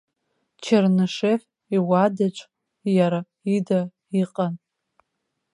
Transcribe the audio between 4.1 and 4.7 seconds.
иҟан.